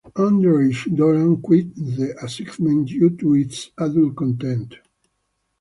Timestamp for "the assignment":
1.75-2.87